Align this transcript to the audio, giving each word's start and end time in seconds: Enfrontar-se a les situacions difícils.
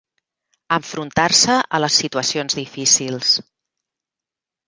Enfrontar-se 0.77 1.57
a 1.77 1.81
les 1.83 1.99
situacions 2.03 2.57
difícils. 2.61 3.35